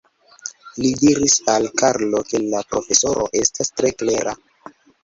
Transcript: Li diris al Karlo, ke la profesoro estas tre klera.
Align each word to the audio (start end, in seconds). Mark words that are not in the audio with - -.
Li 0.85 0.91
diris 1.01 1.35
al 1.57 1.69
Karlo, 1.83 2.23
ke 2.33 2.43
la 2.49 2.65
profesoro 2.73 3.31
estas 3.45 3.75
tre 3.79 3.97
klera. 4.03 4.41